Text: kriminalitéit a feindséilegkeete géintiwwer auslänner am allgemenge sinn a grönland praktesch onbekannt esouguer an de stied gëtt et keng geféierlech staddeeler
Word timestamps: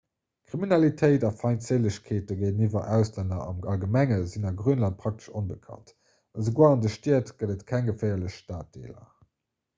kriminalitéit 0.51 1.25
a 1.27 1.29
feindséilegkeete 1.41 2.37
géintiwwer 2.39 2.87
auslänner 2.95 3.43
am 3.51 3.59
allgemenge 3.73 4.17
sinn 4.33 4.49
a 4.51 4.55
grönland 4.63 4.99
praktesch 5.05 5.29
onbekannt 5.43 5.95
esouguer 6.45 6.67
an 6.71 6.83
de 6.87 6.93
stied 6.97 7.33
gëtt 7.43 7.57
et 7.59 7.65
keng 7.73 7.89
geféierlech 7.93 8.37
staddeeler 8.41 9.09